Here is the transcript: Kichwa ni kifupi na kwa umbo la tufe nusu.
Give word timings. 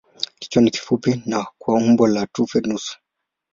Kichwa 0.39 0.61
ni 0.61 0.71
kifupi 0.71 1.23
na 1.25 1.47
kwa 1.59 1.75
umbo 1.75 2.07
la 2.07 2.27
tufe 2.27 2.59
nusu. 2.61 2.97